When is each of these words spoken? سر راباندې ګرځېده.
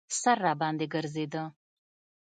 سر 0.21 0.37
راباندې 0.45 0.85
ګرځېده. 0.93 1.43